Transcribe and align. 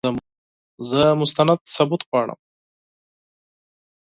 زه 0.89 1.01
مستند 1.21 1.59
ثبوت 1.75 2.01
غواړم! 2.09 2.39